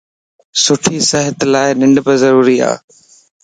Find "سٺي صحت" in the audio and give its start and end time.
0.63-1.37